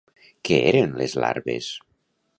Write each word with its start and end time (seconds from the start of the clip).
Què 0.49 0.57
eren 0.71 0.97
les 1.03 1.15
Larves? 1.25 1.71